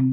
[0.00, 0.08] Halo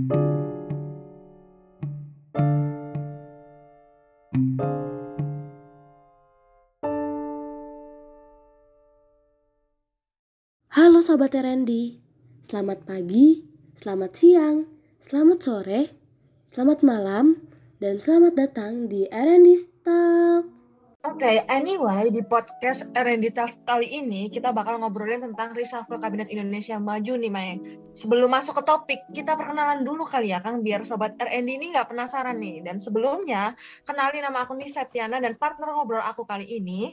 [11.00, 12.04] Sobat Randy,
[12.44, 13.48] selamat pagi,
[13.80, 14.68] selamat siang,
[15.00, 15.96] selamat sore,
[16.44, 17.48] selamat malam,
[17.80, 19.48] dan selamat datang di R&D
[19.88, 20.57] Talk.
[21.06, 26.26] Oke, okay, anyway, di podcast R&D Talk kali ini kita bakal ngobrolin tentang reshuffle Kabinet
[26.34, 27.62] Indonesia Maju nih, Mai.
[27.94, 31.94] Sebelum masuk ke topik, kita perkenalan dulu kali ya, Kang, biar Sobat R&D ini nggak
[31.94, 32.66] penasaran nih.
[32.66, 33.54] Dan sebelumnya,
[33.86, 36.90] kenalin nama aku nih Septiana dan partner ngobrol aku kali ini.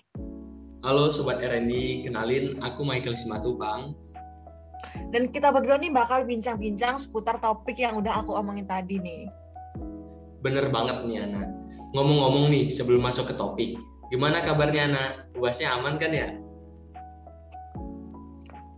[0.85, 3.97] Halo Sobat R&D, kenalin aku Michael Simatupang.
[5.17, 9.33] Dan kita berdua nih bakal bincang-bincang seputar topik yang udah aku omongin tadi nih.
[10.45, 11.49] Bener banget nih Ana.
[11.97, 13.81] Ngomong-ngomong nih sebelum masuk ke topik,
[14.15, 15.27] Gimana kabarnya anak?
[15.43, 16.31] Uasnya aman kan ya?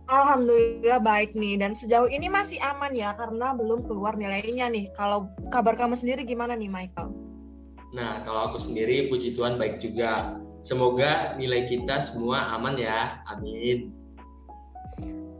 [0.09, 4.89] Alhamdulillah baik nih dan sejauh ini masih aman ya karena belum keluar nilainya nih.
[4.97, 7.13] Kalau kabar kamu sendiri gimana nih Michael?
[7.93, 10.41] Nah kalau aku sendiri puji Tuhan baik juga.
[10.65, 13.21] Semoga nilai kita semua aman ya.
[13.29, 13.93] Amin.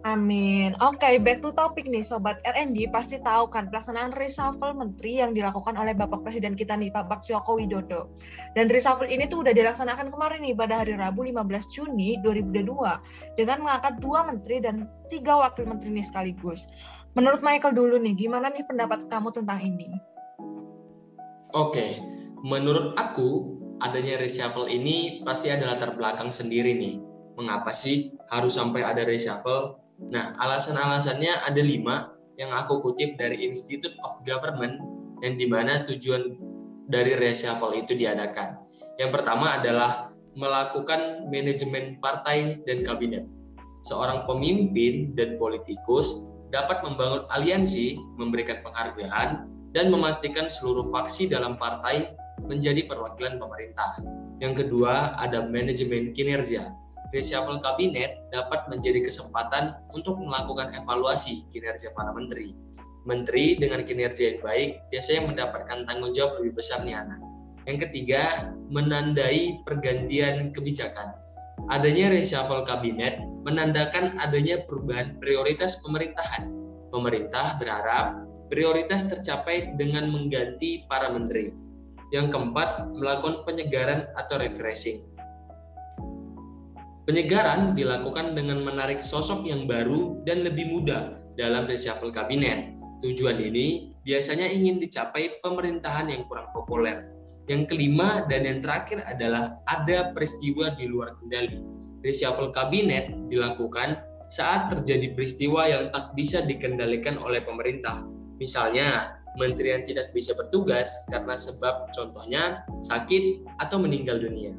[0.07, 0.71] Amin.
[0.79, 2.87] Oke, okay, back to topic nih Sobat RND.
[2.95, 7.59] Pasti tahu kan pelaksanaan reshuffle menteri yang dilakukan oleh Bapak Presiden kita nih, Bapak Joko
[7.59, 8.15] Widodo.
[8.55, 11.43] Dan reshuffle ini tuh udah dilaksanakan kemarin nih pada hari Rabu 15
[11.75, 16.71] Juni 2022 dengan mengangkat dua menteri dan tiga wakil menteri nih sekaligus.
[17.19, 19.91] Menurut Michael dulu nih, gimana nih pendapat kamu tentang ini?
[21.51, 21.91] Oke, okay.
[22.47, 26.95] menurut aku adanya reshuffle ini pasti ada latar belakang sendiri nih.
[27.35, 29.86] Mengapa sih harus sampai ada reshuffle?
[29.97, 34.77] Nah, alasan-alasannya ada lima yang aku kutip dari Institute of Government
[35.25, 36.37] dan di mana tujuan
[36.87, 38.61] dari reshuffle itu diadakan.
[39.01, 43.25] Yang pertama adalah melakukan manajemen partai dan kabinet.
[43.89, 52.13] Seorang pemimpin dan politikus dapat membangun aliansi, memberikan penghargaan, dan memastikan seluruh faksi dalam partai
[52.45, 53.97] menjadi perwakilan pemerintah.
[54.37, 56.69] Yang kedua, ada manajemen kinerja
[57.15, 62.51] reshuffle kabinet dapat menjadi kesempatan untuk melakukan evaluasi kinerja para menteri.
[63.07, 67.23] Menteri dengan kinerja yang baik biasanya mendapatkan tanggung jawab lebih besar nih anak.
[67.63, 71.15] Yang ketiga, menandai pergantian kebijakan.
[71.71, 76.51] Adanya reshuffle kabinet menandakan adanya perubahan prioritas pemerintahan.
[76.91, 81.51] Pemerintah berharap prioritas tercapai dengan mengganti para menteri.
[82.15, 85.16] Yang keempat, melakukan penyegaran atau refreshing
[87.07, 92.75] Penyegaran dilakukan dengan menarik sosok yang baru dan lebih muda dalam reshuffle kabinet.
[92.99, 97.07] Tujuan ini biasanya ingin dicapai pemerintahan yang kurang populer.
[97.47, 101.63] Yang kelima dan yang terakhir adalah ada peristiwa di luar kendali.
[102.03, 108.03] Reshuffle kabinet dilakukan saat terjadi peristiwa yang tak bisa dikendalikan oleh pemerintah.
[108.35, 114.51] Misalnya, menteri yang tidak bisa bertugas karena sebab contohnya sakit atau meninggal dunia.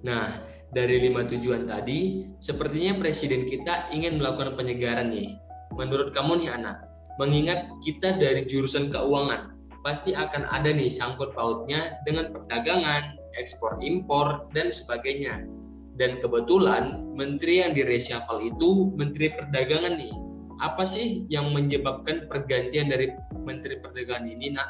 [0.00, 0.28] Nah,
[0.70, 5.36] dari lima tujuan tadi, sepertinya presiden kita ingin melakukan penyegaran nih.
[5.74, 6.86] Menurut kamu nih anak,
[7.18, 14.48] mengingat kita dari jurusan keuangan, pasti akan ada nih sangkut pautnya dengan perdagangan, ekspor impor,
[14.56, 15.44] dan sebagainya.
[16.00, 20.14] Dan kebetulan menteri yang di reshuffle itu menteri perdagangan nih.
[20.60, 23.12] Apa sih yang menyebabkan pergantian dari
[23.44, 24.68] menteri perdagangan ini nak?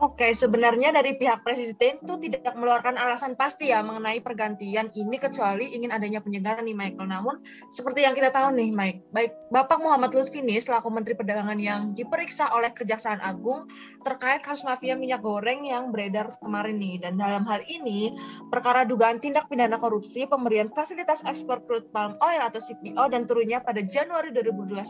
[0.00, 5.76] Oke, sebenarnya dari pihak presiden itu tidak mengeluarkan alasan pasti ya mengenai pergantian ini kecuali
[5.76, 7.04] ingin adanya penyegaran nih Michael.
[7.04, 11.60] Namun seperti yang kita tahu nih Mike, baik Bapak Muhammad Lutfi nih selaku Menteri Perdagangan
[11.60, 13.68] yang diperiksa oleh Kejaksaan Agung
[14.00, 16.96] terkait kasus mafia minyak goreng yang beredar kemarin nih.
[17.04, 18.16] Dan dalam hal ini
[18.48, 23.60] perkara dugaan tindak pidana korupsi pemberian fasilitas ekspor crude palm oil atau CPO dan turunnya
[23.60, 24.80] pada Januari 2021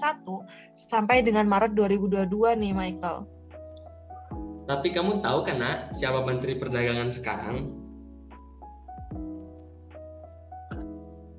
[0.79, 2.31] sampai dengan Maret 2022
[2.63, 3.40] nih Michael.
[4.71, 7.75] Tapi kamu tahu kan nak siapa Menteri Perdagangan sekarang?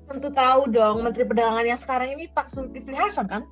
[0.04, 3.48] Tentu tahu dong, Menteri Perdagangan yang sekarang ini Pak Zulkifli Hasan kan?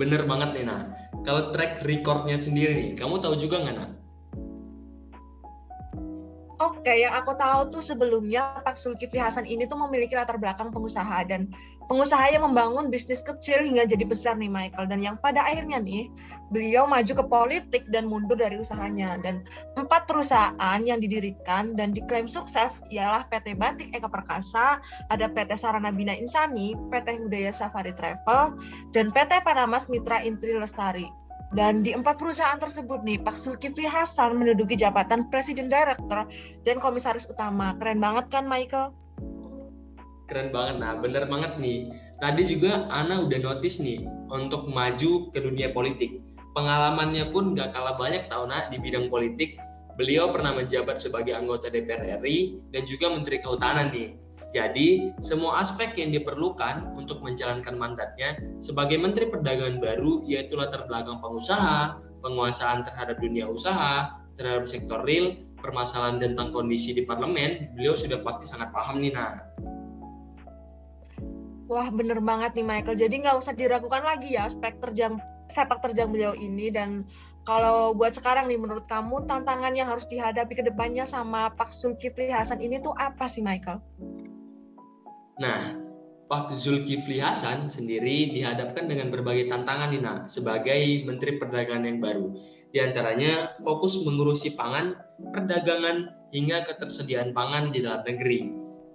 [0.00, 0.88] Bener banget nih nak.
[1.20, 3.92] Kalau track recordnya sendiri nih, kamu tahu juga nggak nak?
[6.62, 11.26] Oke, yang aku tahu tuh sebelumnya Pak Zulkifli Hasan ini tuh memiliki latar belakang pengusaha
[11.26, 11.50] dan
[11.90, 16.06] pengusaha yang membangun bisnis kecil hingga jadi besar nih Michael dan yang pada akhirnya nih
[16.54, 19.42] beliau maju ke politik dan mundur dari usahanya dan
[19.74, 24.78] empat perusahaan yang didirikan dan diklaim sukses ialah PT Batik Eka Perkasa,
[25.10, 28.54] ada PT Sarana Bina Insani, PT Hudaya Safari Travel,
[28.94, 31.21] dan PT Panamas Mitra Intri Lestari.
[31.52, 36.24] Dan di empat perusahaan tersebut nih, Pak Zulkifli Hasan menduduki jabatan Presiden Director
[36.64, 37.76] dan Komisaris Utama.
[37.76, 38.96] Keren banget kan, Michael?
[40.32, 40.80] keren banget.
[40.80, 41.92] Nah, bener banget nih.
[42.16, 46.24] Tadi juga Ana udah notice nih untuk maju ke dunia politik.
[46.56, 49.60] Pengalamannya pun gak kalah banyak tahun di bidang politik.
[50.00, 54.16] Beliau pernah menjabat sebagai anggota DPR RI dan juga Menteri Kehutanan nih.
[54.52, 61.24] Jadi, semua aspek yang diperlukan untuk menjalankan mandatnya sebagai Menteri Perdagangan baru yaitu latar belakang
[61.24, 68.20] pengusaha, penguasaan terhadap dunia usaha, terhadap sektor real, permasalahan tentang kondisi di parlemen, beliau sudah
[68.20, 69.40] pasti sangat paham nih, nah.
[71.72, 73.00] Wah bener banget nih Michael.
[73.00, 75.16] Jadi nggak usah diragukan lagi ya aspek terjang
[75.48, 77.08] sepak terjang beliau ini dan
[77.48, 82.28] kalau buat sekarang nih menurut kamu tantangan yang harus dihadapi ke depannya sama Pak Zulkifli
[82.28, 83.80] Hasan ini tuh apa sih Michael?
[85.42, 85.74] Nah,
[86.30, 92.30] Pak Zulkifli Hasan sendiri dihadapkan dengan berbagai tantangan nih nah, sebagai Menteri Perdagangan yang baru.
[92.70, 94.94] Di antaranya fokus mengurusi pangan,
[95.34, 98.54] perdagangan, hingga ketersediaan pangan di dalam negeri.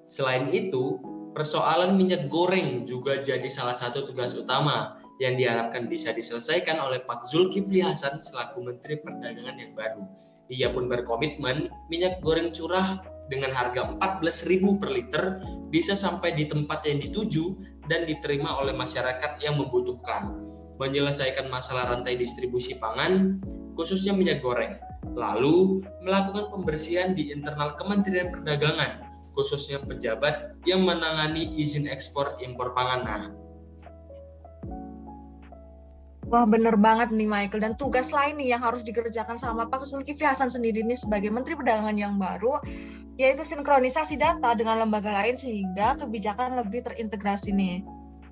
[0.10, 0.98] Selain itu,
[1.38, 7.28] persoalan minyak goreng juga jadi salah satu tugas utama yang diharapkan bisa diselesaikan oleh Pak
[7.28, 10.02] Zulkifli Hasan selaku Menteri Perdagangan yang baru.
[10.48, 15.24] Ia pun berkomitmen minyak goreng curah dengan harga 14.000 per liter
[15.72, 20.36] bisa sampai di tempat yang dituju dan diterima oleh masyarakat yang membutuhkan.
[20.78, 23.42] Menyelesaikan masalah rantai distribusi pangan,
[23.74, 24.78] khususnya minyak goreng.
[25.18, 29.08] Lalu, melakukan pembersihan di internal Kementerian Perdagangan
[29.38, 33.06] khususnya pejabat yang menangani izin ekspor impor pangan.
[33.06, 33.24] Nah,
[36.28, 40.28] Wah bener banget nih Michael dan tugas lain nih yang harus dikerjakan sama Pak Zulkifli
[40.28, 42.60] Hasan sendiri nih sebagai Menteri Perdagangan yang baru
[43.18, 47.82] yaitu sinkronisasi data dengan lembaga lain sehingga kebijakan lebih terintegrasi nih.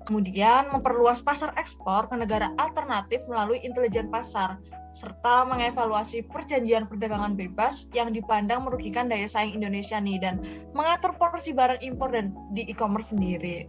[0.06, 4.62] Kemudian memperluas pasar ekspor ke negara alternatif melalui intelijen pasar
[4.96, 10.40] serta mengevaluasi perjanjian perdagangan bebas yang dipandang merugikan daya saing Indonesia nih dan
[10.72, 13.68] mengatur porsi barang impor dan di e-commerce sendiri.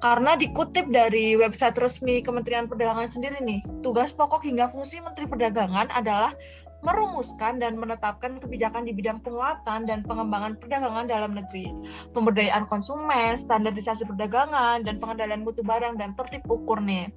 [0.00, 5.92] Karena dikutip dari website resmi Kementerian Perdagangan sendiri nih, tugas pokok hingga fungsi Menteri Perdagangan
[5.92, 6.32] adalah
[6.84, 11.72] merumuskan dan menetapkan kebijakan di bidang penguatan dan pengembangan perdagangan dalam negeri,
[12.12, 17.08] pemberdayaan konsumen, standarisasi perdagangan, dan pengendalian mutu barang dan tertib ukur nih.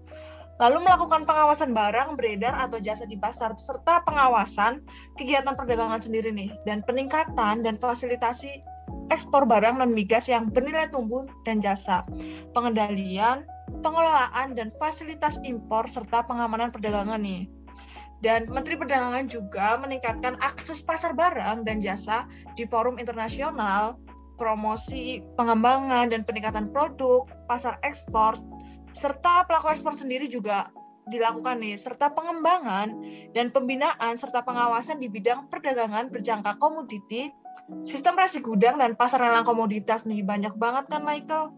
[0.58, 4.82] Lalu melakukan pengawasan barang beredar atau jasa di pasar serta pengawasan
[5.14, 8.66] kegiatan perdagangan sendiri nih dan peningkatan dan fasilitasi
[9.14, 12.02] ekspor barang non migas yang bernilai tumbuh dan jasa,
[12.58, 13.46] pengendalian,
[13.86, 17.46] pengelolaan dan fasilitas impor serta pengamanan perdagangan nih.
[18.26, 22.26] Dan Menteri Perdagangan juga meningkatkan akses pasar barang dan jasa
[22.58, 24.02] di forum internasional,
[24.42, 28.38] promosi, pengembangan dan peningkatan produk, pasar ekspor,
[28.94, 30.74] serta pelaku ekspor sendiri juga
[31.08, 33.00] dilakukan nih, serta pengembangan
[33.32, 37.32] dan pembinaan serta pengawasan di bidang perdagangan berjangka komoditi,
[37.88, 41.56] sistem resi gudang dan pasar lelang komoditas nih banyak banget kan Michael?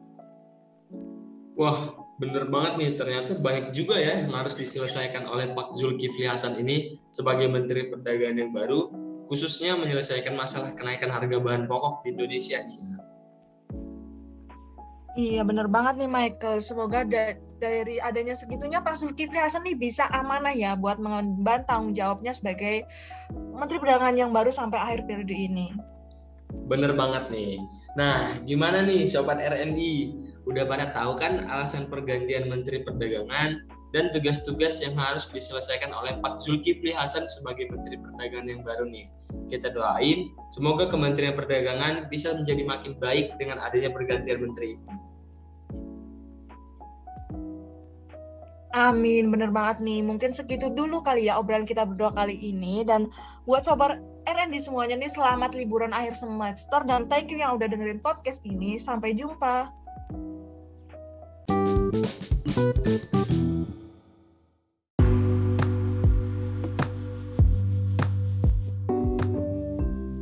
[1.60, 2.90] Wah, bener banget nih.
[3.00, 8.38] Ternyata banyak juga ya yang harus diselesaikan oleh Pak Zulkifli Hasan ini sebagai Menteri Perdagangan
[8.38, 8.92] yang baru,
[9.32, 12.80] khususnya menyelesaikan masalah kenaikan harga bahan pokok di Indonesia nih.
[15.20, 16.62] Iya bener banget nih Michael.
[16.62, 21.92] Semoga da dari adanya segitunya Pak Zulkifli Hasan nih bisa amanah ya buat mengemban tanggung
[21.92, 22.88] jawabnya sebagai
[23.32, 25.76] Menteri Perdagangan yang baru sampai akhir periode ini.
[26.72, 27.60] Bener banget nih.
[28.00, 30.29] Nah, gimana nih Sobat RNI?
[30.50, 36.42] Udah pada tahu kan alasan pergantian Menteri Perdagangan dan tugas-tugas yang harus diselesaikan oleh Pak
[36.42, 39.06] Zulkifli Hasan sebagai Menteri Perdagangan yang baru nih.
[39.46, 44.74] Kita doain semoga Kementerian Perdagangan bisa menjadi makin baik dengan adanya pergantian menteri.
[48.74, 50.02] Amin, bener banget nih.
[50.02, 52.82] Mungkin segitu dulu kali ya obrolan kita berdua kali ini.
[52.86, 53.10] Dan
[53.46, 56.82] buat sobat RND semuanya nih, selamat liburan akhir semester.
[56.86, 58.78] Dan thank you yang udah dengerin podcast ini.
[58.78, 59.79] Sampai jumpa.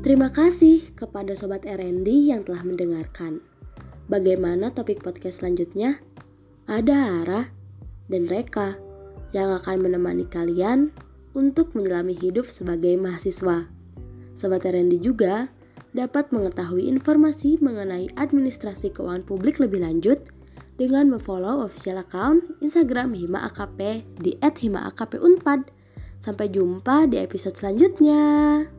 [0.08, 3.44] Terima kasih kepada Sobat RND yang telah mendengarkan.
[4.08, 6.00] Bagaimana topik podcast selanjutnya?
[6.64, 7.46] Ada arah?
[8.08, 8.80] dan Reka
[9.36, 10.96] yang akan menemani kalian
[11.36, 13.68] untuk menyelami hidup sebagai mahasiswa.
[14.32, 15.52] Sobat RND juga
[15.92, 20.24] dapat mengetahui informasi mengenai administrasi keuangan publik lebih lanjut
[20.78, 25.74] dengan memfollow official account Instagram Hima AKP di @himaakpunpad.
[26.18, 28.77] Sampai jumpa di episode selanjutnya.